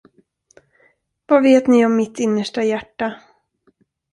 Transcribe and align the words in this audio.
Vad 1.25 1.43
vet 1.43 1.67
ni 1.67 1.85
om 1.85 1.95
mitt 1.95 2.19
innersta 2.19 2.63
hjärta? 2.63 3.15